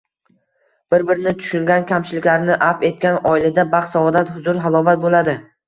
Bir-birini 0.93 1.33
tushungan, 1.41 1.85
kamchiliklarini 1.91 2.57
avf 2.69 2.87
etgan 2.91 3.21
oilada 3.35 3.69
baxt-saodat, 3.77 4.35
huzur-halovat 4.41 5.07
bo‘ladi. 5.09 5.41